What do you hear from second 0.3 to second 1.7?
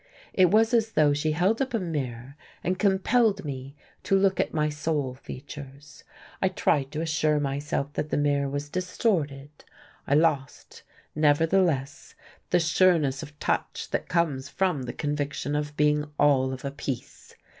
It was as though she held